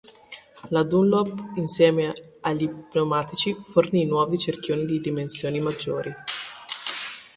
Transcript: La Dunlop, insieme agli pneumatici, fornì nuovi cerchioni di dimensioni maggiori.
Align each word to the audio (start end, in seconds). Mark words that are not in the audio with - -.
La 0.69 0.81
Dunlop, 0.81 1.51
insieme 1.57 2.11
agli 2.41 2.67
pneumatici, 2.67 3.53
fornì 3.53 4.03
nuovi 4.07 4.39
cerchioni 4.39 4.85
di 4.85 4.99
dimensioni 4.99 5.59
maggiori. 5.59 6.11